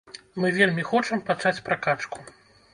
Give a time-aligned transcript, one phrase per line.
[0.43, 2.17] Мы вельмі хочам пачаць пракачку.